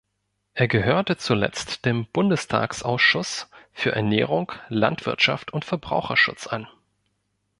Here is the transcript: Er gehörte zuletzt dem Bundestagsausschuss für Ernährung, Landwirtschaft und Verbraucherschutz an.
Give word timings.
Er 0.55 0.67
gehörte 0.67 1.15
zuletzt 1.17 1.85
dem 1.85 2.07
Bundestagsausschuss 2.07 3.51
für 3.71 3.91
Ernährung, 3.91 4.51
Landwirtschaft 4.67 5.53
und 5.53 5.63
Verbraucherschutz 5.63 6.47
an. 6.47 6.67